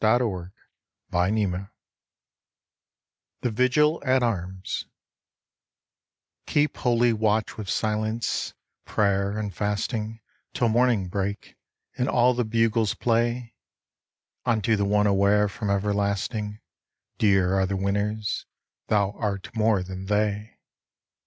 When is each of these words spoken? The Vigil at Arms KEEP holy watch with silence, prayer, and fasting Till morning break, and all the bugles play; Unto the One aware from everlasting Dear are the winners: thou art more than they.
The 0.01 1.69
Vigil 3.43 4.01
at 4.03 4.23
Arms 4.23 4.85
KEEP 6.47 6.77
holy 6.77 7.13
watch 7.13 7.55
with 7.55 7.69
silence, 7.69 8.55
prayer, 8.83 9.37
and 9.37 9.53
fasting 9.53 10.19
Till 10.55 10.69
morning 10.69 11.07
break, 11.07 11.55
and 11.99 12.09
all 12.09 12.33
the 12.33 12.43
bugles 12.43 12.95
play; 12.95 13.53
Unto 14.43 14.75
the 14.75 14.85
One 14.85 15.05
aware 15.05 15.47
from 15.47 15.69
everlasting 15.69 16.61
Dear 17.19 17.53
are 17.53 17.67
the 17.67 17.77
winners: 17.77 18.47
thou 18.87 19.11
art 19.19 19.55
more 19.55 19.83
than 19.83 20.05
they. 20.07 20.57